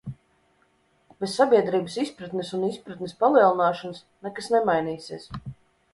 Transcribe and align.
Bez 1.23 1.35
sabiedrības 1.41 1.99
izpratnes 2.05 2.51
un 2.61 2.65
izpratnes 2.69 3.15
palielināšanas 3.21 4.03
nekas 4.29 4.51
nemainīsies. 4.57 5.33